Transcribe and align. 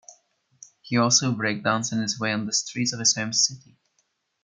He 0.81 0.97
also 0.97 1.31
breakdanced 1.31 1.91
his 2.01 2.19
way 2.19 2.33
on 2.33 2.47
the 2.47 2.53
streets 2.53 2.91
of 2.91 2.97
his 2.99 3.15
home 3.15 3.33
city. 3.33 3.77